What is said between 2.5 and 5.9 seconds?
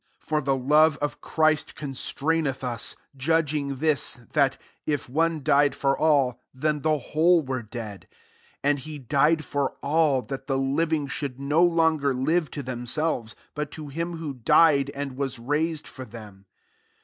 us, judging this, hat, [if] one died